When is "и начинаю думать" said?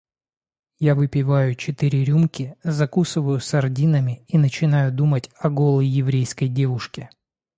4.27-5.29